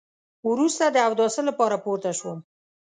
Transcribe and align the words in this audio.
وروسته 0.49 0.83
د 0.89 0.97
اوداسه 1.07 1.41
لپاره 1.49 1.75
پورته 1.83 2.11
شوم. 2.19 2.39